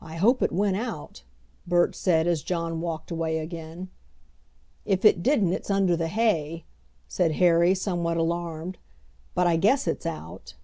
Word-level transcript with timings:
"I 0.00 0.14
hope 0.14 0.42
it 0.44 0.52
went 0.52 0.76
out," 0.76 1.24
Bert 1.66 1.96
said, 1.96 2.28
as 2.28 2.40
John 2.44 2.80
walked 2.80 3.10
away 3.10 3.38
again. 3.38 3.88
"If 4.84 5.04
it 5.04 5.24
didn't 5.24 5.52
it's 5.52 5.72
under 5.72 5.96
the 5.96 6.06
hay," 6.06 6.64
said 7.08 7.32
Harry, 7.32 7.74
somewhat 7.74 8.16
alarmed. 8.16 8.78
"But 9.34 9.48
I 9.48 9.56
guess 9.56 9.88
it's 9.88 10.06
out." 10.06 10.54